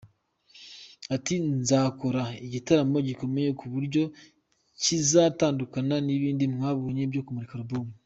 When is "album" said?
7.59-7.85